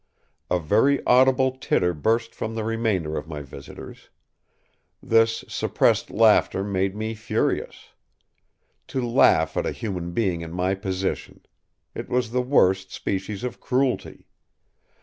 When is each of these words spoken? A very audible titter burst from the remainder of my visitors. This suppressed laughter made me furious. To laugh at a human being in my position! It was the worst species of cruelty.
A 0.49 0.57
very 0.57 0.99
audible 1.05 1.51
titter 1.51 1.93
burst 1.93 2.33
from 2.33 2.55
the 2.55 2.63
remainder 2.63 3.17
of 3.17 3.27
my 3.27 3.43
visitors. 3.43 4.09
This 4.99 5.45
suppressed 5.47 6.09
laughter 6.09 6.63
made 6.63 6.95
me 6.95 7.13
furious. 7.13 7.89
To 8.87 9.07
laugh 9.07 9.55
at 9.55 9.67
a 9.67 9.71
human 9.71 10.09
being 10.11 10.41
in 10.41 10.53
my 10.53 10.73
position! 10.73 11.41
It 11.93 12.09
was 12.09 12.31
the 12.31 12.41
worst 12.41 12.91
species 12.91 13.43
of 13.43 13.59
cruelty. 13.59 14.25